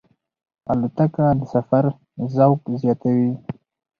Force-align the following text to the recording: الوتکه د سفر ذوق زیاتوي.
الوتکه 0.71 1.25
د 1.39 1.41
سفر 1.53 1.83
ذوق 2.35 2.61
زیاتوي. 2.81 3.31